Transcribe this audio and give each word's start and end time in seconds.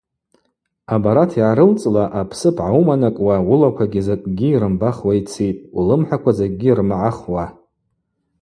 Абарат 0.93 1.31
йгӏарылцӏла, 1.35 2.03
апсып 2.19 2.57
гӏауыманакӏуа 2.61 3.35
Уылаквагьи 3.49 4.01
закӏгьи 4.07 4.59
рымбахуа 4.61 5.13
йцитӏ, 5.19 5.65
Улымхӏаква 5.77 6.31
закӏгьи 6.37 6.75
рмагӏахуа. 6.79 7.45